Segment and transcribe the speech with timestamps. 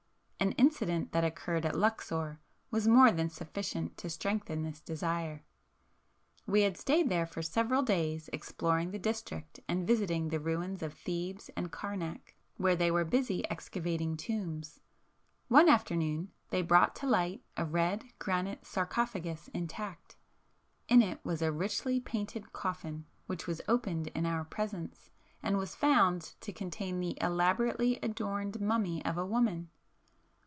[0.43, 2.39] An incident that occurred at Luxor
[2.71, 5.43] was more than sufficient to strengthen this desire.
[6.47, 10.95] We had stayed there for several days exploring the district and visiting the ruins of
[10.95, 14.79] Thebes and Karnac, where they were busy excavating tombs.
[15.47, 21.99] One afternoon they brought to light a red granite sarcophagus intact,—in it was a richly
[21.99, 25.11] painted coffin which was opened in our presence,
[25.43, 29.69] and was found to contain the elaborately adorned mummy of a woman.